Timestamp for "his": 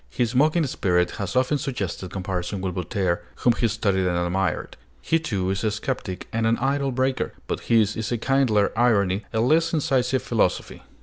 0.09-0.33, 7.59-7.95